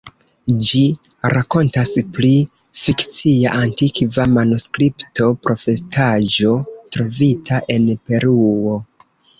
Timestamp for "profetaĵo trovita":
5.45-7.65